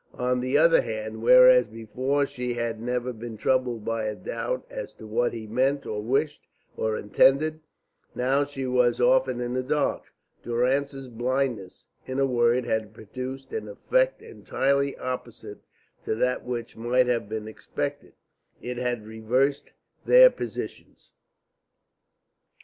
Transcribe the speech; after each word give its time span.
On 0.17 0.39
the 0.39 0.57
other 0.57 0.81
hand, 0.81 1.21
whereas 1.21 1.67
before 1.67 2.25
she 2.25 2.55
had 2.55 2.81
never 2.81 3.13
been 3.13 3.37
troubled 3.37 3.85
by 3.85 4.05
a 4.05 4.15
doubt 4.15 4.65
as 4.67 4.95
to 4.95 5.05
what 5.05 5.31
he 5.31 5.45
meant 5.45 5.85
or 5.85 6.01
wished, 6.01 6.47
or 6.75 6.97
intended, 6.97 7.59
now 8.15 8.43
she 8.43 8.65
was 8.65 8.99
often 8.99 9.39
in 9.39 9.53
the 9.53 9.61
dark. 9.61 10.05
Durrance's 10.41 11.07
blindness, 11.07 11.85
in 12.07 12.17
a 12.17 12.25
word, 12.25 12.65
had 12.65 12.95
produced 12.95 13.53
an 13.53 13.67
effect 13.67 14.23
entirely 14.23 14.97
opposite 14.97 15.59
to 16.05 16.15
that 16.15 16.43
which 16.45 16.75
might 16.75 17.05
have 17.05 17.29
been 17.29 17.47
expected. 17.47 18.13
It 18.59 18.77
had 18.77 19.05
reversed 19.05 19.71
their 20.03 20.31
positions. 20.31 21.13